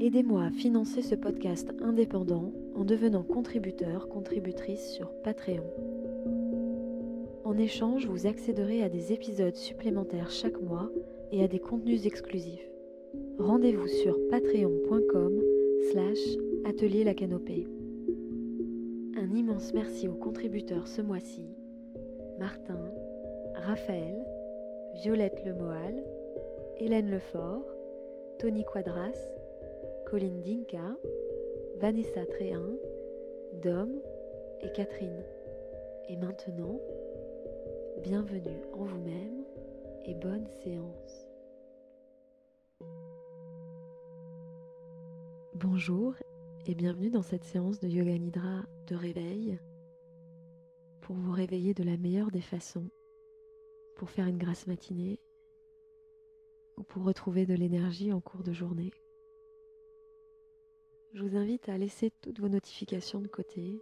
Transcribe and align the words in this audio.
Aidez-moi 0.00 0.42
à 0.42 0.50
financer 0.50 1.02
ce 1.02 1.14
podcast 1.14 1.72
indépendant 1.80 2.52
en 2.74 2.84
devenant 2.84 3.22
contributeur, 3.22 4.08
contributrice 4.08 4.90
sur 4.90 5.12
Patreon. 5.22 5.64
En 7.44 7.56
échange, 7.56 8.06
vous 8.06 8.26
accéderez 8.26 8.82
à 8.82 8.88
des 8.88 9.12
épisodes 9.12 9.54
supplémentaires 9.54 10.30
chaque 10.30 10.60
mois 10.60 10.90
et 11.30 11.44
à 11.44 11.48
des 11.48 11.60
contenus 11.60 12.06
exclusifs. 12.06 12.68
Rendez-vous 13.38 13.86
sur 13.86 14.18
patreon.com 14.30 15.40
slash 15.92 16.18
atelier 16.64 17.04
la 17.04 17.14
canopée. 17.14 17.68
Un 19.16 19.32
immense 19.36 19.72
merci 19.74 20.08
aux 20.08 20.14
contributeurs 20.14 20.88
ce 20.88 21.02
mois-ci, 21.02 21.46
Martin, 22.40 22.80
Raphaël, 23.54 24.16
Violette 25.02 25.44
Lemoal, 25.46 26.02
Hélène 26.78 27.10
Lefort, 27.10 27.64
Tony 28.40 28.64
Quadras, 28.64 29.16
Colline 30.14 30.42
Dinka, 30.42 30.96
Vanessa 31.80 32.24
Tréhin, 32.26 32.76
Dom 33.64 34.00
et 34.60 34.70
Catherine. 34.70 35.24
Et 36.08 36.16
maintenant, 36.16 36.78
bienvenue 38.00 38.62
en 38.74 38.84
vous-même 38.84 39.44
et 40.04 40.14
bonne 40.14 40.46
séance. 40.62 41.26
Bonjour 45.56 46.14
et 46.68 46.76
bienvenue 46.76 47.10
dans 47.10 47.22
cette 47.22 47.42
séance 47.42 47.80
de 47.80 47.88
Yoga 47.88 48.16
Nidra 48.16 48.62
de 48.86 48.94
réveil 48.94 49.58
pour 51.00 51.16
vous 51.16 51.32
réveiller 51.32 51.74
de 51.74 51.82
la 51.82 51.96
meilleure 51.96 52.30
des 52.30 52.40
façons, 52.40 52.88
pour 53.96 54.10
faire 54.10 54.28
une 54.28 54.38
grasse 54.38 54.68
matinée 54.68 55.18
ou 56.76 56.84
pour 56.84 57.02
retrouver 57.02 57.46
de 57.46 57.54
l'énergie 57.54 58.12
en 58.12 58.20
cours 58.20 58.44
de 58.44 58.52
journée 58.52 58.92
je 61.14 61.22
vous 61.22 61.36
invite 61.36 61.68
à 61.68 61.78
laisser 61.78 62.10
toutes 62.22 62.40
vos 62.40 62.48
notifications 62.48 63.20
de 63.20 63.28
côté, 63.28 63.80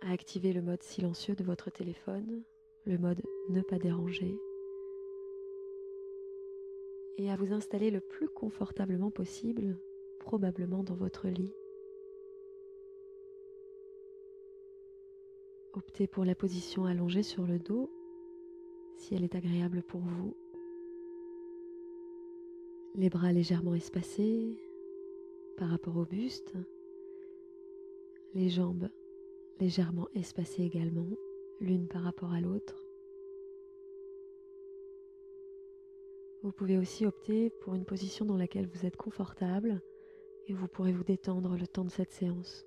à 0.00 0.12
activer 0.12 0.54
le 0.54 0.62
mode 0.62 0.82
silencieux 0.82 1.34
de 1.34 1.44
votre 1.44 1.70
téléphone, 1.70 2.42
le 2.86 2.96
mode 2.96 3.20
ne 3.50 3.60
pas 3.60 3.78
déranger, 3.78 4.34
et 7.18 7.30
à 7.30 7.36
vous 7.36 7.52
installer 7.52 7.90
le 7.90 8.00
plus 8.00 8.28
confortablement 8.30 9.10
possible, 9.10 9.78
probablement 10.20 10.82
dans 10.82 10.94
votre 10.94 11.28
lit. 11.28 11.52
Optez 15.74 16.06
pour 16.06 16.24
la 16.24 16.34
position 16.34 16.86
allongée 16.86 17.22
sur 17.22 17.46
le 17.46 17.58
dos 17.58 17.90
si 18.96 19.14
elle 19.14 19.24
est 19.24 19.34
agréable 19.34 19.82
pour 19.82 20.00
vous. 20.00 20.34
Les 22.94 23.10
bras 23.10 23.32
légèrement 23.32 23.74
espacés, 23.74 24.58
par 25.56 25.68
rapport 25.68 25.96
au 25.96 26.04
buste, 26.04 26.54
les 28.34 28.48
jambes 28.48 28.88
légèrement 29.60 30.08
espacées 30.14 30.62
également, 30.62 31.08
l'une 31.60 31.86
par 31.86 32.02
rapport 32.02 32.32
à 32.32 32.40
l'autre. 32.40 32.84
Vous 36.42 36.50
pouvez 36.50 36.78
aussi 36.78 37.06
opter 37.06 37.50
pour 37.60 37.74
une 37.74 37.84
position 37.84 38.24
dans 38.24 38.36
laquelle 38.36 38.66
vous 38.66 38.84
êtes 38.84 38.96
confortable 38.96 39.80
et 40.48 40.52
vous 40.52 40.66
pourrez 40.66 40.92
vous 40.92 41.04
détendre 41.04 41.56
le 41.56 41.68
temps 41.68 41.84
de 41.84 41.90
cette 41.90 42.10
séance. 42.10 42.66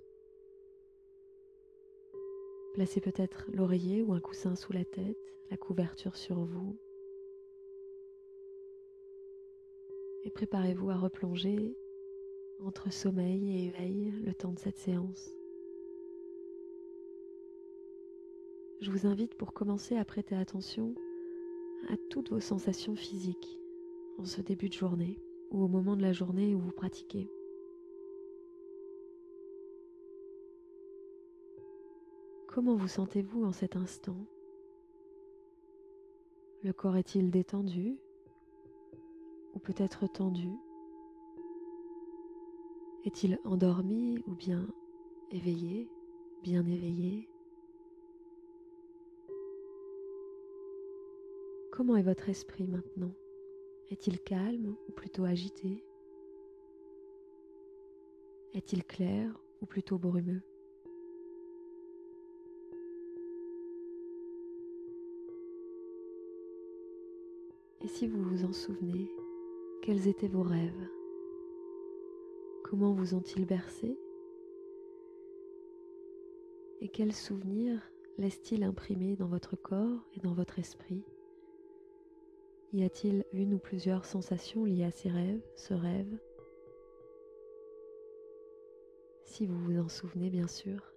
Placez 2.74 3.02
peut-être 3.02 3.46
l'oreiller 3.52 4.02
ou 4.02 4.14
un 4.14 4.22
coussin 4.22 4.56
sous 4.56 4.72
la 4.72 4.86
tête, 4.86 5.18
la 5.50 5.58
couverture 5.58 6.16
sur 6.16 6.44
vous. 6.46 6.78
Et 10.24 10.32
préparez-vous 10.32 10.90
à 10.90 10.96
replonger 10.96 11.78
entre 12.64 12.92
sommeil 12.92 13.52
et 13.52 13.66
éveil 13.68 14.12
le 14.24 14.34
temps 14.34 14.52
de 14.52 14.60
cette 14.60 14.78
séance. 14.78 15.30
Je 18.82 18.92
vous 18.92 19.08
invite 19.08 19.36
pour 19.36 19.54
commencer 19.54 19.96
à 19.98 20.06
prêter 20.06 20.36
attention 20.36 20.94
à 21.90 21.96
toutes 22.10 22.30
vos 22.30 22.40
sensations 22.40 22.96
physiques 22.96 23.60
en 24.18 24.26
ce 24.26 24.42
début 24.42 24.70
de 24.70 24.74
journée 24.74 25.20
ou 25.52 25.64
au 25.64 25.68
moment 25.68 25.96
de 25.96 26.02
la 26.02 26.14
journée 26.14 26.56
où 26.56 26.60
vous 26.60 26.72
pratiquez. 26.72 27.30
Comment 32.48 32.76
vous 32.76 32.88
sentez-vous 32.88 33.44
en 33.44 33.52
cet 33.52 33.76
instant? 33.76 34.18
Le 36.64 36.74
corps 36.74 36.96
est-il 36.96 37.30
détendu 37.30 37.98
ou 39.54 39.60
peut-être 39.60 40.08
tendu? 40.08 40.50
Est-il 43.06 43.40
endormi 43.46 44.18
ou 44.28 44.34
bien 44.34 44.68
éveillé, 45.30 45.88
bien 46.42 46.66
éveillé? 46.66 47.30
Comment 51.72 51.98
est 51.98 52.04
votre 52.04 52.30
esprit 52.30 52.68
maintenant? 52.68 53.14
Est-il 53.92 54.20
calme 54.20 54.76
ou 54.90 54.92
plutôt 54.92 55.24
agité? 55.24 55.84
Est-il 58.56 58.84
clair 58.84 59.40
ou 59.62 59.68
plutôt 59.68 60.00
brumeux? 60.00 60.42
Et 67.82 67.88
si 67.88 68.08
vous 68.08 68.24
vous 68.24 68.46
en 68.46 68.54
souvenez, 68.54 69.12
quels 69.84 70.08
étaient 70.08 70.28
vos 70.28 70.42
rêves? 70.42 70.95
Comment 72.68 72.94
vous 72.94 73.14
ont-ils 73.14 73.46
bercé? 73.46 73.96
Et 76.82 76.88
quels 76.88 77.14
souvenirs 77.14 77.80
laissent-ils 78.18 78.64
imprimer 78.64 79.16
dans 79.16 79.28
votre 79.28 79.56
corps 79.56 80.00
et 80.16 80.20
dans 80.20 80.34
votre 80.34 80.58
esprit? 80.58 81.04
Y 82.74 82.84
a-t-il 82.84 83.24
une 83.34 83.54
ou 83.54 83.60
plusieurs 83.60 84.04
sensations 84.04 84.66
liées 84.66 84.84
à 84.84 84.90
ces 84.90 85.10
rêves, 85.10 85.46
ce 85.56 85.76
rêve? 85.76 86.18
Si 89.26 89.46
vous 89.46 89.60
vous 89.60 89.78
en 89.78 89.88
souvenez 89.88 90.32
bien 90.32 90.48
sûr. 90.48 90.92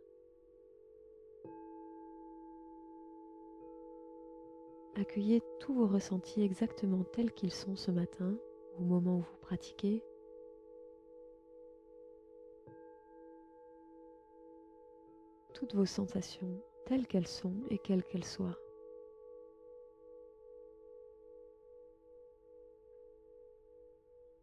Accueillez 4.95 5.43
tous 5.61 5.75
vos 5.75 5.87
ressentis 5.87 6.41
exactement 6.41 7.05
tels 7.05 7.33
qu'ils 7.33 7.53
sont 7.53 7.77
ce 7.77 7.91
matin, 7.91 8.39
au 8.79 8.85
moment 8.85 9.19
où 9.19 9.21
vous 9.21 9.39
pratiquez, 9.43 10.03
toutes 15.59 15.75
vos 15.75 15.87
sensations 15.87 16.63
telles 16.87 17.09
qu'elles 17.09 17.27
sont 17.27 17.55
et 17.69 17.79
quelles 17.79 18.05
qu'elles 18.05 18.25
soient. 18.25 18.57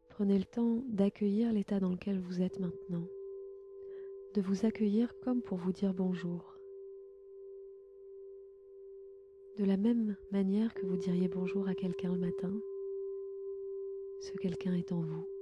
Prenez 0.10 0.38
le 0.38 0.44
temps 0.44 0.84
d'accueillir 0.90 1.54
l'état 1.54 1.80
dans 1.80 1.92
lequel 1.92 2.20
vous 2.20 2.42
êtes 2.42 2.60
maintenant, 2.60 3.08
de 4.34 4.42
vous 4.42 4.66
accueillir 4.66 5.18
comme 5.22 5.42
pour 5.42 5.58
vous 5.58 5.72
dire 5.72 5.94
bonjour. 5.94 6.58
De 9.58 9.64
la 9.64 9.78
même 9.78 10.18
manière 10.32 10.74
que 10.74 10.86
vous 10.86 10.98
diriez 10.98 11.30
bonjour 11.30 11.70
à 11.70 11.76
quelqu'un 11.76 12.12
le 12.12 12.20
matin, 12.20 12.54
ce 14.20 14.34
quelqu'un 14.34 14.74
est 14.74 14.92
en 14.92 15.00
vous. 15.00 15.35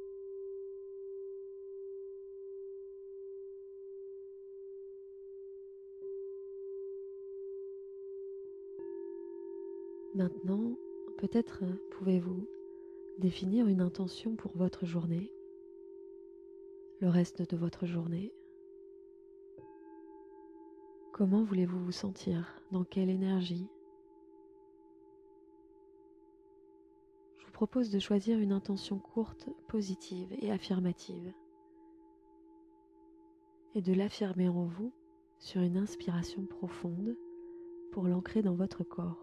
Maintenant, 10.16 10.76
peut-être 11.18 11.64
pouvez-vous 11.92 12.48
définir 13.18 13.68
une 13.68 13.82
intention 13.82 14.36
pour 14.36 14.56
votre 14.56 14.86
journée, 14.86 15.32
le 17.00 17.10
reste 17.10 17.50
de 17.50 17.58
votre 17.58 17.88
journée? 17.88 18.32
Comment 21.14 21.44
voulez-vous 21.44 21.80
vous 21.80 21.92
sentir? 21.92 22.62
Dans 22.72 22.84
quelle 22.84 23.10
énergie? 23.10 23.68
Je 27.38 27.46
vous 27.48 27.52
propose 27.52 27.90
de 27.90 27.98
choisir 27.98 28.38
une 28.38 28.52
intention 28.52 29.00
courte, 29.00 29.50
positive 29.68 30.32
et 30.42 30.52
affirmative 30.52 31.34
et 33.74 33.82
de 33.82 33.94
l'affirmer 33.94 34.48
en 34.48 34.66
vous 34.66 34.94
sur 35.40 35.62
une 35.62 35.78
inspiration 35.78 36.46
profonde 36.46 37.18
pour 37.92 38.08
l'ancrer 38.08 38.44
dans 38.44 38.56
votre 38.56 38.84
corps. 38.84 39.23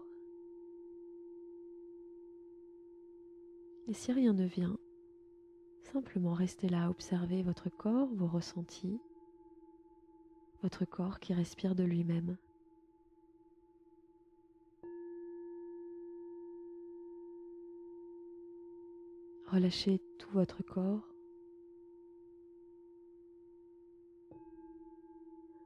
Et 3.91 3.93
si 3.93 4.13
rien 4.13 4.31
ne 4.31 4.45
vient, 4.45 4.77
simplement 5.91 6.31
restez 6.31 6.69
là 6.69 6.85
à 6.85 6.89
observer 6.89 7.43
votre 7.43 7.69
corps, 7.69 8.07
vos 8.13 8.25
ressentis, 8.25 9.01
votre 10.63 10.85
corps 10.85 11.19
qui 11.19 11.33
respire 11.33 11.75
de 11.75 11.83
lui-même. 11.83 12.37
Relâchez 19.47 19.99
tout 20.19 20.29
votre 20.31 20.63
corps. 20.63 21.05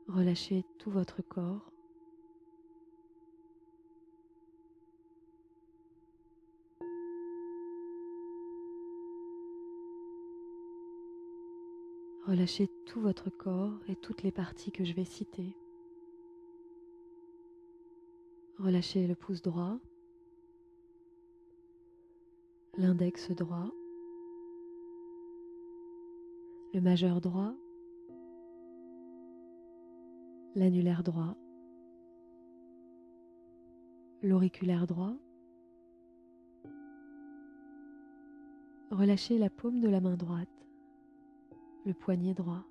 Relâchez 0.07 0.65
tout 0.79 0.89
votre 0.89 1.21
corps. 1.21 1.74
Relâchez 12.27 12.67
tout 12.87 12.99
votre 13.01 13.29
corps 13.29 13.77
et 13.87 13.95
toutes 13.95 14.23
les 14.23 14.31
parties 14.31 14.71
que 14.71 14.83
je 14.83 14.93
vais 14.93 15.05
citer. 15.05 15.55
Relâchez 18.57 19.05
le 19.05 19.13
pouce 19.13 19.43
droit, 19.43 19.77
l'index 22.77 23.29
droit, 23.29 23.69
le 26.73 26.81
majeur 26.81 27.21
droit, 27.21 27.53
l'annulaire 30.55 31.03
droit, 31.03 31.37
l'auriculaire 34.23 34.87
droit. 34.87 35.13
Relâchez 38.89 39.37
la 39.37 39.51
paume 39.51 39.79
de 39.79 39.89
la 39.89 40.01
main 40.01 40.15
droite, 40.15 40.64
le 41.85 41.93
poignet 41.93 42.33
droit, 42.33 42.63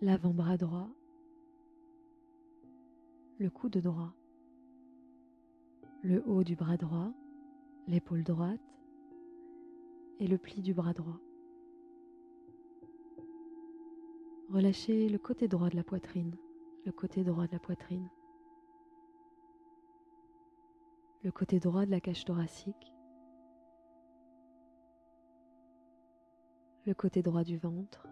l'avant-bras 0.00 0.56
droit, 0.56 0.88
le 3.38 3.48
coude 3.48 3.78
droit, 3.78 4.12
le 6.02 6.22
haut 6.26 6.42
du 6.42 6.56
bras 6.56 6.76
droit, 6.76 7.12
l'épaule 7.86 8.24
droite. 8.24 8.60
Et 10.18 10.26
le 10.26 10.36
pli 10.36 10.60
du 10.60 10.74
bras 10.74 10.92
droit. 10.92 11.18
Relâchez 14.50 15.08
le 15.08 15.16
côté 15.16 15.48
droit 15.48 15.70
de 15.70 15.76
la 15.76 15.82
poitrine, 15.82 16.36
le 16.84 16.92
côté 16.92 17.24
droit 17.24 17.46
de 17.46 17.52
la 17.52 17.58
poitrine, 17.58 18.06
le 21.22 21.30
côté 21.30 21.58
droit 21.58 21.86
de 21.86 21.90
la 21.90 22.00
cage 22.00 22.26
thoracique, 22.26 22.92
côté 26.92 27.22
droit 27.22 27.44
du 27.44 27.56
ventre, 27.56 28.06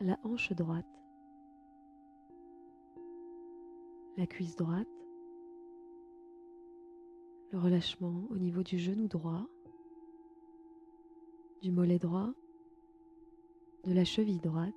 la 0.00 0.18
hanche 0.24 0.52
droite, 0.52 0.86
la 4.16 4.26
cuisse 4.26 4.56
droite, 4.56 4.88
le 7.52 7.58
relâchement 7.58 8.24
au 8.30 8.38
niveau 8.38 8.62
du 8.62 8.78
genou 8.78 9.08
droit, 9.08 9.46
du 11.62 11.70
mollet 11.70 11.98
droit, 11.98 12.32
de 13.84 13.92
la 13.92 14.04
cheville 14.04 14.40
droite. 14.40 14.74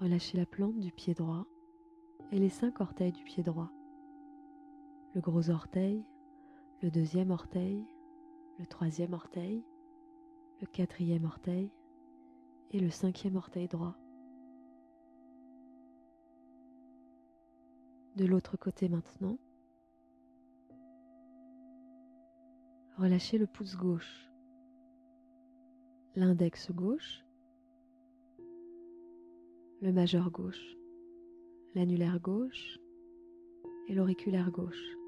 Relâchez 0.00 0.38
la 0.38 0.46
plante 0.46 0.78
du 0.78 0.92
pied 0.92 1.14
droit 1.14 1.46
et 2.32 2.38
les 2.38 2.48
cinq 2.48 2.80
orteils 2.80 3.12
du 3.12 3.22
pied 3.22 3.42
droit. 3.42 3.70
Le 5.14 5.20
gros 5.20 5.50
orteil, 5.50 6.04
le 6.82 6.90
deuxième 6.90 7.30
orteil, 7.30 7.84
le 8.60 8.66
troisième 8.66 9.14
orteil, 9.14 9.64
le 10.60 10.66
quatrième 10.66 11.24
orteil 11.24 11.70
et 12.72 12.78
le 12.78 12.90
cinquième 12.90 13.36
orteil 13.36 13.68
droit. 13.68 13.96
De 18.16 18.26
l'autre 18.26 18.58
côté 18.58 18.90
maintenant, 18.90 19.38
relâchez 22.98 23.38
le 23.38 23.46
pouce 23.46 23.76
gauche, 23.76 24.30
l'index 26.14 26.70
gauche, 26.70 27.24
le 29.80 29.90
majeur 29.90 30.30
gauche, 30.30 30.76
l'annulaire 31.74 32.20
gauche 32.20 32.78
et 33.88 33.94
l'auriculaire 33.94 34.50
gauche. 34.50 34.99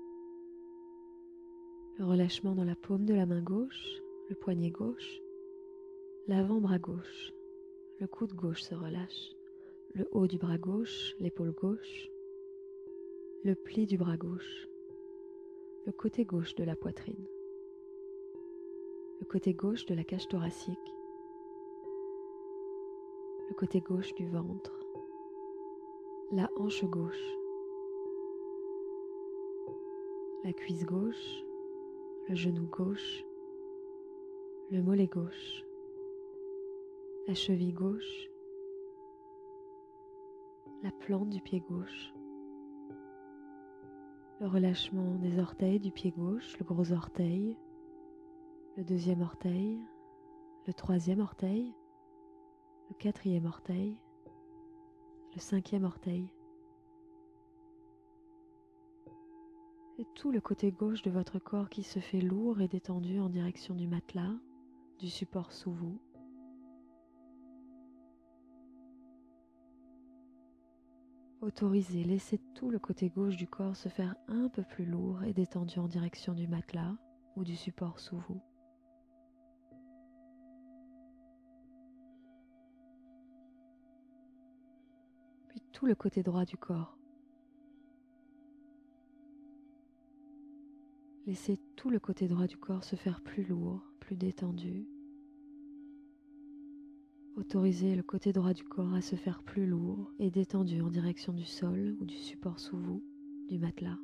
Le 1.99 2.07
relâchement 2.07 2.55
dans 2.55 2.65
la 2.65 2.75
paume 2.75 3.05
de 3.05 3.15
la 3.15 3.27
main 3.27 3.43
gauche, 3.43 4.03
le 4.29 4.35
poignet 4.35 4.71
gauche, 4.71 5.21
l'avant-bras 6.27 6.79
gauche, 6.79 7.33
le 8.01 8.07
coude 8.07 8.33
gauche 8.33 8.63
se 8.63 8.75
relâche, 8.75 9.37
le 9.95 10.09
haut 10.11 10.27
du 10.27 10.39
bras 10.39 10.57
gauche, 10.57 11.15
l'épaule 11.21 11.53
gauche, 11.53 12.11
le 13.45 13.55
pli 13.55 13.87
du 13.87 13.99
bras 13.99 14.17
gauche, 14.17 14.69
le 15.85 15.93
côté 15.93 16.25
gauche 16.25 16.55
de 16.55 16.65
la 16.65 16.77
poitrine. 16.77 17.27
Le 19.21 19.27
côté 19.27 19.53
gauche 19.53 19.85
de 19.85 19.95
la 19.95 20.03
cage 20.03 20.27
thoracique, 20.29 20.95
le 23.49 23.55
côté 23.55 23.81
gauche 23.81 24.15
du 24.15 24.27
ventre, 24.27 24.73
la 26.33 26.51
hanche 26.57 26.85
gauche, 26.85 27.37
la 30.43 30.53
cuisse 30.53 30.85
gauche, 30.85 31.45
le 32.33 32.37
genou 32.37 32.67
gauche, 32.67 33.27
le 34.71 34.81
mollet 34.81 35.07
gauche, 35.07 35.67
la 37.29 37.35
cheville 37.35 37.75
gauche, 37.75 38.31
la 40.83 40.91
plante 40.93 41.29
du 41.29 41.43
pied 41.43 41.61
gauche, 41.61 42.15
le 44.41 44.47
relâchement 44.47 45.17
des 45.17 45.39
orteils 45.39 45.79
du 45.79 45.91
pied 45.91 46.11
gauche, 46.11 46.59
le 46.59 46.65
gros 46.65 46.93
orteil, 46.93 47.59
le 48.79 48.85
deuxième 48.85 49.21
orteil, 49.21 49.79
le 50.67 50.73
troisième 50.73 51.21
orteil, 51.21 51.75
le 52.89 52.95
quatrième 52.95 53.45
orteil, 53.45 53.99
le 55.35 55.39
cinquième 55.39 55.85
orteil. 55.85 56.31
Tout 60.15 60.31
le 60.31 60.41
côté 60.41 60.71
gauche 60.73 61.03
de 61.03 61.11
votre 61.11 61.39
corps 61.39 61.69
qui 61.69 61.83
se 61.83 61.99
fait 61.99 62.21
lourd 62.21 62.61
et 62.61 62.69
détendu 62.69 63.19
en 63.21 63.29
direction 63.29 63.75
du 63.75 63.87
matelas, 63.87 64.35
du 64.99 65.09
support 65.09 65.53
sous 65.53 65.73
vous. 65.73 66.01
Autorisez, 71.41 72.05
laissez 72.05 72.39
tout 72.55 72.71
le 72.71 72.79
côté 72.79 73.09
gauche 73.09 73.37
du 73.37 73.49
corps 73.49 73.75
se 73.75 73.89
faire 73.89 74.15
un 74.29 74.49
peu 74.49 74.63
plus 74.63 74.85
lourd 74.85 75.25
et 75.25 75.33
détendu 75.33 75.79
en 75.79 75.89
direction 75.89 76.35
du 76.35 76.47
matelas 76.47 76.95
ou 77.37 77.45
du 77.45 77.57
support 77.57 77.99
sous 77.99 78.19
vous. 78.29 78.41
le 85.87 85.95
côté 85.95 86.23
droit 86.23 86.45
du 86.45 86.57
corps. 86.57 86.97
Laissez 91.33 91.59
tout 91.77 91.89
le 91.89 91.99
côté 91.99 92.29
droit 92.29 92.47
du 92.47 92.59
corps 92.59 92.85
se 92.85 92.95
faire 92.95 93.23
plus 93.23 93.43
lourd, 93.43 93.81
plus 94.01 94.17
détendu. 94.17 94.87
Autorisez 97.37 97.97
le 97.97 98.03
côté 98.03 98.35
droit 98.35 98.53
du 98.53 98.65
corps 98.65 98.93
à 98.93 99.01
se 99.01 99.17
faire 99.17 99.43
plus 99.43 99.65
lourd 99.65 100.13
et 100.19 100.31
détendu 100.31 100.83
en 100.83 100.91
direction 100.91 101.33
du 101.33 101.47
sol 101.47 101.97
ou 102.01 102.05
du 102.05 102.17
support 102.17 102.61
sous 102.61 102.77
vous, 102.77 103.03
du 103.49 103.59
matelas. 103.59 103.97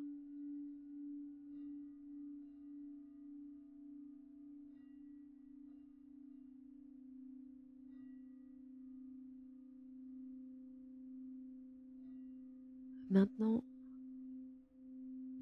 Maintenant, 13.11 13.63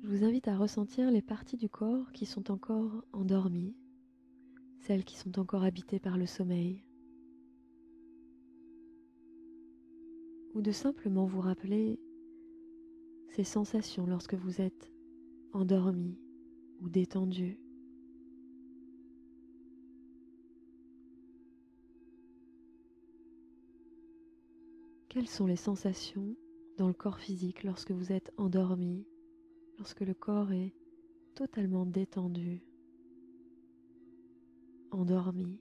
je 0.01 0.07
vous 0.07 0.23
invite 0.23 0.47
à 0.47 0.57
ressentir 0.57 1.11
les 1.11 1.21
parties 1.21 1.57
du 1.57 1.69
corps 1.69 2.11
qui 2.11 2.25
sont 2.25 2.51
encore 2.51 3.03
endormies, 3.13 3.75
celles 4.79 5.03
qui 5.03 5.17
sont 5.17 5.39
encore 5.39 5.63
habitées 5.63 5.99
par 5.99 6.17
le 6.17 6.25
sommeil, 6.25 6.83
ou 10.53 10.61
de 10.61 10.71
simplement 10.71 11.25
vous 11.25 11.41
rappeler 11.41 11.99
ces 13.29 13.43
sensations 13.43 14.05
lorsque 14.05 14.35
vous 14.35 14.61
êtes 14.61 14.91
endormi 15.53 16.17
ou 16.81 16.89
détendu. 16.89 17.59
Quelles 25.09 25.27
sont 25.27 25.47
les 25.47 25.55
sensations 25.55 26.35
dans 26.77 26.87
le 26.87 26.93
corps 26.93 27.19
physique 27.19 27.63
lorsque 27.63 27.91
vous 27.91 28.11
êtes 28.11 28.31
endormi, 28.37 29.05
lorsque 29.77 30.01
le 30.01 30.13
corps 30.13 30.51
est 30.51 30.73
totalement 31.35 31.85
détendu, 31.85 32.61
endormi. 34.91 35.59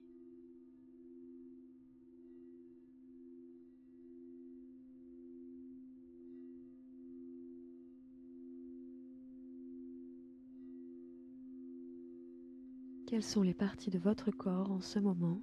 Quelles 13.06 13.22
sont 13.22 13.42
les 13.42 13.54
parties 13.54 13.90
de 13.90 13.98
votre 13.98 14.30
corps 14.32 14.72
en 14.72 14.80
ce 14.80 14.98
moment 14.98 15.40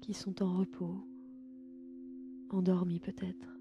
qui 0.00 0.14
sont 0.14 0.40
en 0.42 0.56
repos, 0.56 1.04
endormies 2.50 3.00
peut-être? 3.00 3.57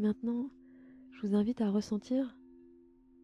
Maintenant, 0.00 0.50
je 1.10 1.26
vous 1.26 1.34
invite 1.34 1.60
à 1.60 1.70
ressentir 1.70 2.38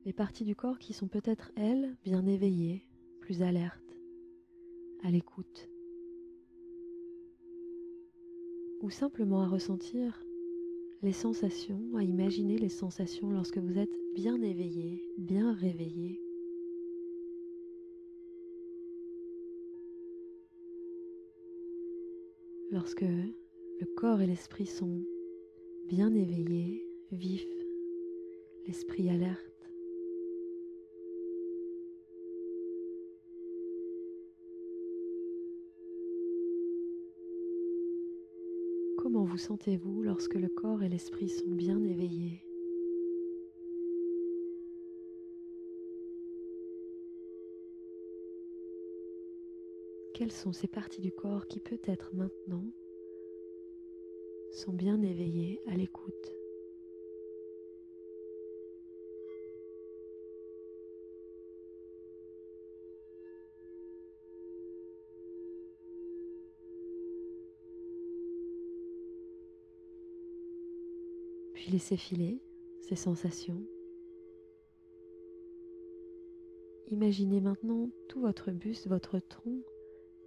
les 0.04 0.12
parties 0.12 0.44
du 0.44 0.56
corps 0.56 0.78
qui 0.78 0.92
sont 0.92 1.08
peut-être, 1.08 1.52
elles, 1.56 1.96
bien 2.04 2.26
éveillées, 2.26 2.86
plus 3.20 3.42
alertes, 3.42 3.96
à 5.02 5.10
l'écoute. 5.10 5.68
ou 8.84 8.90
simplement 8.90 9.40
à 9.40 9.48
ressentir 9.48 10.22
les 11.02 11.14
sensations, 11.14 11.96
à 11.96 12.02
imaginer 12.02 12.58
les 12.58 12.68
sensations 12.68 13.30
lorsque 13.30 13.56
vous 13.56 13.78
êtes 13.78 13.98
bien 14.14 14.42
éveillé, 14.42 15.02
bien 15.16 15.54
réveillé. 15.54 16.20
Lorsque 22.70 23.00
le 23.00 23.86
corps 23.96 24.20
et 24.20 24.26
l'esprit 24.26 24.66
sont 24.66 25.02
bien 25.88 26.14
éveillés, 26.14 26.86
vifs, 27.12 27.46
l'esprit 28.66 29.10
alerte. 29.10 29.40
Comment 38.96 39.24
vous 39.24 39.36
sentez-vous 39.36 40.02
lorsque 40.02 40.34
le 40.34 40.48
corps 40.48 40.82
et 40.82 40.88
l'esprit 40.88 41.28
sont 41.28 41.50
bien 41.50 41.82
éveillés? 41.84 42.42
Quelles 50.14 50.32
sont 50.32 50.52
ces 50.52 50.68
parties 50.68 51.02
du 51.02 51.12
corps 51.12 51.46
qui 51.46 51.60
peut-être 51.60 52.14
maintenant 52.14 52.64
sont 54.54 54.73
bien 54.73 55.02
éveillées 55.02 55.61
à 55.68 55.76
l'écoute 55.76 56.34
puis 71.64 71.73
laissez 71.73 71.96
filer 71.96 72.42
ces 72.82 72.96
sensations. 72.96 73.62
Imaginez 76.90 77.40
maintenant 77.40 77.88
tout 78.08 78.20
votre 78.20 78.50
buste, 78.50 78.87
votre 78.87 79.18
tronc, 79.18 79.62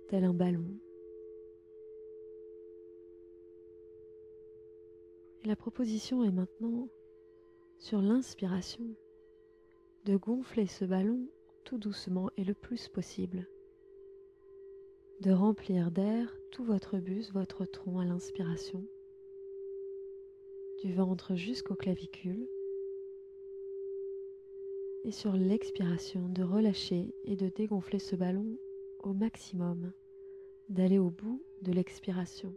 tel 0.10 0.24
un 0.24 0.34
ballon. 0.34 0.66
Et 5.28 5.30
la 5.48 5.56
proposition 5.56 6.26
est 6.26 6.32
maintenant, 6.32 6.90
sur 7.78 8.02
l'inspiration, 8.02 8.84
de 10.04 10.18
gonfler 10.18 10.68
ce 10.68 10.84
ballon 10.84 11.26
tout 11.64 11.78
doucement 11.78 12.30
et 12.36 12.44
le 12.44 12.54
plus 12.54 12.90
possible, 12.90 13.48
de 15.22 15.32
remplir 15.32 15.90
d'air 15.90 16.38
tout 16.52 16.66
votre 16.66 16.98
buste, 16.98 17.32
votre 17.32 17.66
tronc 17.66 18.00
à 18.00 18.04
l'inspiration. 18.04 18.86
Du 20.84 20.94
ventre 20.94 21.36
jusqu'aux 21.36 21.76
clavicules. 21.76 22.50
Et 25.06 25.12
sur 25.12 25.32
l'expiration 25.32 26.28
de 26.28 26.44
relâcher 26.44 27.16
et 27.24 27.38
de 27.38 27.48
dégonfler 27.48 28.00
ce 28.00 28.18
ballon 28.18 28.58
au 29.00 29.14
maximum, 29.14 29.94
d'aller 30.68 31.00
au 31.00 31.10
bout 31.10 31.42
de 31.62 31.72
l'expiration. 31.72 32.54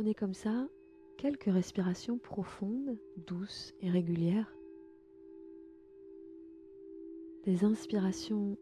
Prenez 0.00 0.14
comme 0.14 0.32
ça 0.32 0.66
quelques 1.18 1.52
respirations 1.52 2.16
profondes, 2.16 2.98
douces 3.18 3.74
et 3.82 3.90
régulières. 3.90 4.56
Des 7.44 7.64
inspirations 7.64 8.56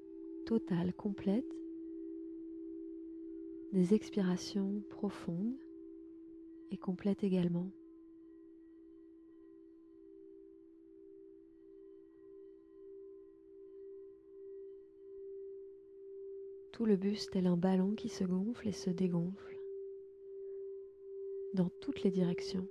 totales, 0.46 0.92
complètes 0.92 1.44
des 3.70 3.94
expirations 3.94 4.82
profondes 4.90 5.54
et 6.72 6.76
complètes 6.76 7.22
également. 7.22 7.70
Tout 16.72 16.84
le 16.84 16.96
buste 16.96 17.36
est 17.36 17.46
un 17.46 17.56
ballon 17.56 17.94
qui 17.94 18.08
se 18.08 18.24
gonfle 18.24 18.66
et 18.66 18.72
se 18.72 18.90
dégonfle 18.90 19.57
dans 21.54 21.70
toutes 21.80 22.02
les 22.02 22.10
directions. 22.10 22.66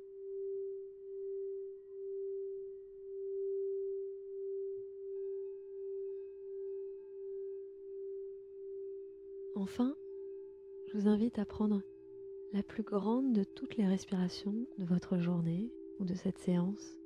Enfin, 9.56 9.96
je 10.86 10.98
vous 10.98 11.08
invite 11.08 11.40
à 11.40 11.46
prendre 11.46 11.82
la 12.54 12.64
plus 12.64 12.84
grande 12.84 13.34
de 13.34 13.44
toutes 13.44 13.76
les 13.76 13.88
respirations 13.88 14.68
de 14.78 14.86
votre 14.86 15.18
journée 15.18 15.72
ou 16.00 16.06
de 16.06 16.14
cette 16.14 16.38
séance. 16.38 16.98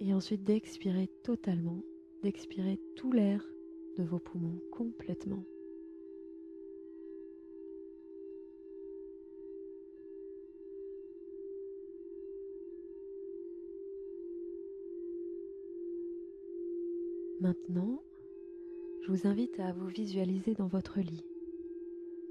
Et 0.00 0.12
ensuite 0.12 0.44
d'expirer 0.44 1.08
totalement, 1.24 1.82
d'expirer 2.22 2.78
tout 2.94 3.10
l'air 3.10 3.42
de 3.96 4.04
vos 4.04 4.18
poumons 4.18 4.60
complètement. 4.70 5.42
Maintenant, 17.46 18.02
je 19.02 19.12
vous 19.12 19.28
invite 19.28 19.60
à 19.60 19.72
vous 19.72 19.86
visualiser 19.86 20.54
dans 20.54 20.66
votre 20.66 20.98
lit 20.98 21.24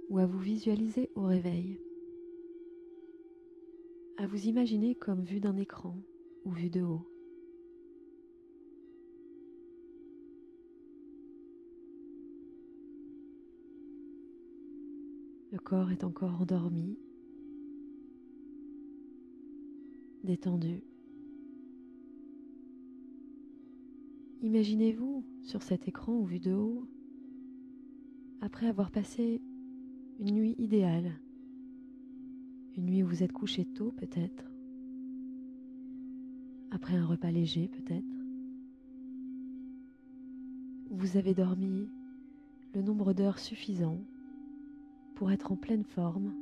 ou 0.09 0.19
à 0.19 0.25
vous 0.25 0.39
visualiser 0.39 1.09
au 1.15 1.21
réveil, 1.21 1.79
à 4.17 4.27
vous 4.27 4.47
imaginer 4.47 4.93
comme 4.93 5.23
vu 5.23 5.39
d'un 5.39 5.55
écran 5.55 5.95
ou 6.43 6.51
vu 6.51 6.69
de 6.69 6.81
haut. 6.81 7.07
Le 15.53 15.59
corps 15.59 15.93
est 15.93 16.03
encore 16.03 16.41
endormi, 16.41 16.99
détendu. 20.25 20.83
Imaginez-vous 24.45 25.25
sur 25.41 25.63
cet 25.63 25.87
écran 25.87 26.13
ou 26.13 26.23
vu 26.23 26.39
de 26.39 26.53
haut, 26.53 26.87
après 28.41 28.67
avoir 28.67 28.91
passé 28.91 29.41
une 30.19 30.35
nuit 30.35 30.53
idéale, 30.59 31.19
une 32.77 32.85
nuit 32.85 33.01
où 33.01 33.07
vous 33.07 33.23
êtes 33.23 33.31
couché 33.31 33.65
tôt 33.65 33.91
peut-être, 33.97 34.45
après 36.69 36.95
un 36.95 37.07
repas 37.07 37.31
léger 37.31 37.67
peut-être, 37.69 38.05
vous 40.91 41.17
avez 41.17 41.33
dormi 41.33 41.89
le 42.75 42.83
nombre 42.83 43.13
d'heures 43.13 43.39
suffisant 43.39 43.97
pour 45.15 45.31
être 45.31 45.53
en 45.53 45.55
pleine 45.55 45.85
forme 45.85 46.35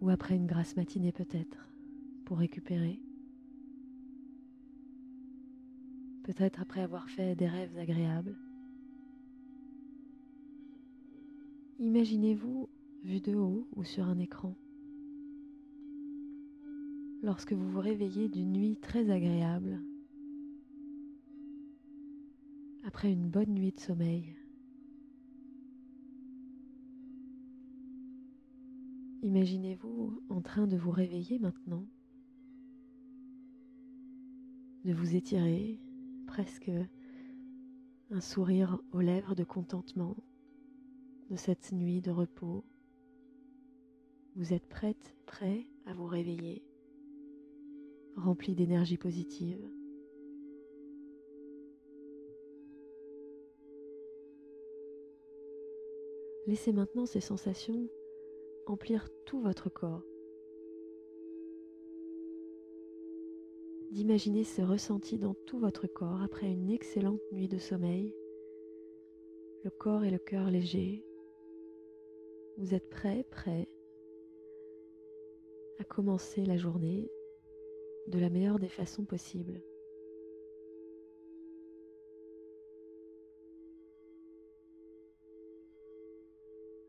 ou 0.00 0.08
après 0.10 0.34
une 0.34 0.46
grasse 0.46 0.76
matinée 0.76 1.12
peut-être 1.12 1.68
pour 2.24 2.38
récupérer. 2.38 3.03
Peut-être 6.24 6.60
après 6.62 6.80
avoir 6.80 7.08
fait 7.10 7.36
des 7.36 7.46
rêves 7.46 7.76
agréables. 7.76 8.34
Imaginez-vous 11.78 12.70
vu 13.02 13.20
de 13.20 13.34
haut 13.34 13.68
ou 13.76 13.84
sur 13.84 14.04
un 14.04 14.18
écran. 14.18 14.54
Lorsque 17.22 17.52
vous 17.52 17.68
vous 17.68 17.80
réveillez 17.80 18.30
d'une 18.30 18.52
nuit 18.52 18.78
très 18.80 19.10
agréable, 19.10 19.82
après 22.84 23.12
une 23.12 23.28
bonne 23.28 23.52
nuit 23.52 23.72
de 23.72 23.80
sommeil. 23.80 24.34
Imaginez-vous 29.22 30.22
en 30.30 30.40
train 30.40 30.66
de 30.66 30.78
vous 30.78 30.90
réveiller 30.90 31.38
maintenant, 31.38 31.86
de 34.86 34.92
vous 34.94 35.16
étirer, 35.16 35.78
presque 36.34 36.72
un 38.10 38.20
sourire 38.20 38.80
aux 38.90 39.00
lèvres 39.00 39.36
de 39.36 39.44
contentement 39.44 40.16
de 41.30 41.36
cette 41.36 41.70
nuit 41.70 42.00
de 42.00 42.10
repos. 42.10 42.64
Vous 44.34 44.52
êtes 44.52 44.66
prête, 44.66 45.14
prêt 45.26 45.64
à 45.86 45.94
vous 45.94 46.06
réveiller, 46.06 46.64
rempli 48.16 48.56
d'énergie 48.56 48.96
positive. 48.96 49.64
Laissez 56.48 56.72
maintenant 56.72 57.06
ces 57.06 57.20
sensations 57.20 57.88
emplir 58.66 59.08
tout 59.24 59.40
votre 59.40 59.70
corps. 59.70 60.02
D'imaginer 63.94 64.42
ce 64.42 64.60
ressenti 64.60 65.18
dans 65.18 65.34
tout 65.46 65.60
votre 65.60 65.86
corps 65.86 66.20
après 66.20 66.50
une 66.50 66.68
excellente 66.68 67.20
nuit 67.30 67.46
de 67.46 67.58
sommeil. 67.58 68.12
Le 69.62 69.70
corps 69.70 70.02
et 70.02 70.10
le 70.10 70.18
cœur 70.18 70.50
légers. 70.50 71.06
Vous 72.56 72.74
êtes 72.74 72.90
prêt, 72.90 73.24
prêt 73.30 73.68
à 75.78 75.84
commencer 75.84 76.44
la 76.44 76.56
journée 76.56 77.08
de 78.08 78.18
la 78.18 78.30
meilleure 78.30 78.58
des 78.58 78.68
façons 78.68 79.04
possibles. 79.04 79.62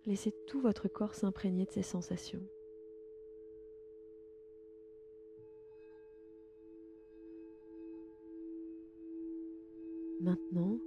Laissez 0.07 0.33
tout 0.47 0.59
votre 0.59 0.88
corps 0.88 1.13
s'imprégner 1.13 1.65
de 1.65 1.71
ces 1.71 1.83
sensations. 1.83 2.41
Maintenant, 10.25 10.79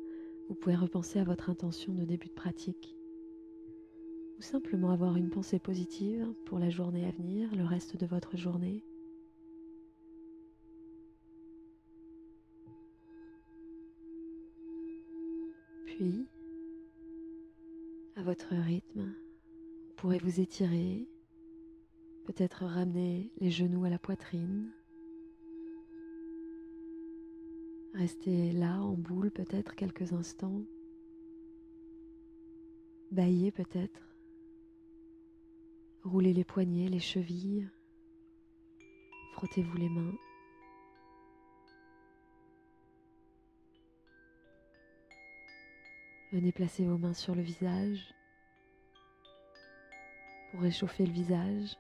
vous 0.49 0.57
pouvez 0.57 0.75
repenser 0.75 1.21
à 1.21 1.25
votre 1.25 1.49
intention 1.49 1.95
de 1.95 2.04
début 2.04 2.26
de 2.26 2.33
pratique 2.33 2.97
ou 4.37 4.42
simplement 4.42 4.90
avoir 4.90 5.16
une 5.16 5.30
pensée 5.30 5.61
positive 5.61 6.26
pour 6.45 6.59
la 6.59 6.71
journée 6.71 7.07
à 7.07 7.12
venir, 7.12 7.49
le 7.54 7.64
reste 7.64 7.97
de 7.97 8.04
votre 8.04 8.37
journée. 8.37 8.83
Puis, 15.87 16.26
à 18.16 18.23
votre 18.25 18.57
rythme. 18.57 19.14
Vous 19.87 19.95
pourrez 19.95 20.18
vous 20.18 20.40
étirer, 20.40 21.07
peut-être 22.26 22.64
ramener 22.64 23.30
les 23.38 23.52
genoux 23.52 23.85
à 23.85 23.90
la 23.90 24.00
poitrine. 24.00 24.73
Restez 27.94 28.52
là 28.52 28.80
en 28.80 28.92
boule 28.92 29.30
peut-être 29.30 29.74
quelques 29.74 30.12
instants. 30.12 30.62
Baillez 33.10 33.50
peut-être. 33.50 34.00
Roulez 36.04 36.32
les 36.32 36.44
poignets, 36.44 36.88
les 36.88 37.00
chevilles. 37.00 37.68
Frottez-vous 39.32 39.76
les 39.76 39.88
mains. 39.88 40.14
Venez 46.32 46.52
placer 46.52 46.84
vos 46.84 46.98
mains 46.98 47.14
sur 47.14 47.34
le 47.34 47.40
visage 47.40 48.14
pour 50.50 50.60
réchauffer 50.60 51.06
le 51.06 51.12
visage. 51.12 51.76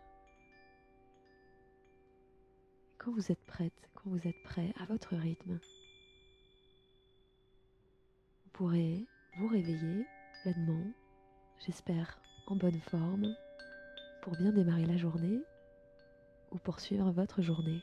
Quand 2.96 3.12
vous 3.12 3.30
êtes 3.30 3.44
prête, 3.44 3.90
quand 3.94 4.08
vous 4.10 4.26
êtes 4.26 4.42
prêt 4.42 4.72
à 4.80 4.86
votre 4.86 5.16
rythme, 5.16 5.58
pourrez 8.58 9.06
vous 9.36 9.46
réveiller 9.46 10.04
pleinement, 10.42 10.92
j'espère 11.64 12.18
en 12.48 12.56
bonne 12.56 12.80
forme, 12.90 13.34
pour 14.22 14.36
bien 14.36 14.50
démarrer 14.50 14.84
la 14.84 14.96
journée 14.96 15.40
ou 16.50 16.58
poursuivre 16.58 17.12
votre 17.12 17.40
journée. 17.40 17.80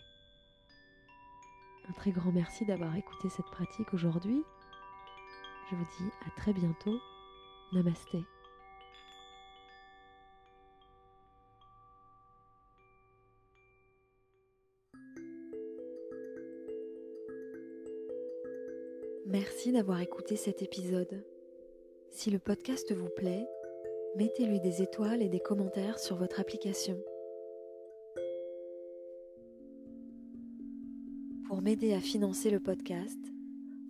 Un 1.88 1.94
très 1.94 2.12
grand 2.12 2.34
merci 2.34 2.66
d'avoir 2.66 2.94
écouté 2.96 3.30
cette 3.30 3.50
pratique 3.52 3.94
aujourd'hui 3.94 4.44
je 5.72 5.76
vous 5.76 5.86
dis 5.98 6.12
à 6.28 6.30
très 6.40 6.54
bientôt. 6.54 7.00
Namasté. 7.74 8.24
Merci 19.38 19.74
d'avoir 19.74 20.00
écouté 20.00 20.38
cet 20.38 20.62
épisode. 20.62 21.22
Si 22.10 22.32
le 22.32 22.40
podcast 22.40 22.94
vous 22.94 23.10
plaît, 23.10 23.46
mettez-lui 24.16 24.62
des 24.62 24.82
étoiles 24.82 25.22
et 25.22 25.28
des 25.28 25.42
commentaires 25.42 26.00
sur 26.00 26.16
votre 26.16 26.40
application. 26.40 26.98
Pour 31.48 31.62
m'aider 31.62 31.94
à 31.94 32.00
financer 32.00 32.50
le 32.50 32.62
podcast, 32.62 33.20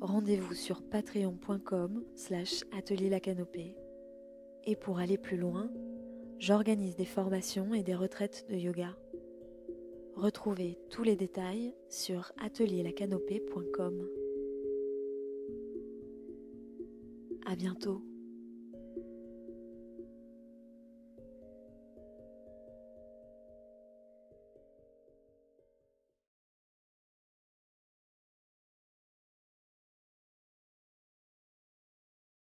rendez-vous 0.02 0.56
sur 0.56 0.82
patreon.com 0.82 2.04
slash 2.16 2.64
atelier 2.76 3.10
la 3.10 3.20
canopée. 3.20 3.76
Et 4.64 4.76
pour 4.76 4.98
aller 4.98 5.20
plus 5.20 5.38
loin, 5.38 5.70
j'organise 6.40 6.96
des 6.96 7.06
formations 7.06 7.76
et 7.76 7.84
des 7.84 7.94
retraites 7.94 8.48
de 8.50 8.56
yoga. 8.56 8.98
Retrouvez 10.16 10.80
tous 10.90 11.04
les 11.04 11.16
détails 11.16 11.76
sur 11.88 12.32
atelierlacanopée.com. 12.42 14.25
À 17.46 17.56
bientôt. 17.56 18.04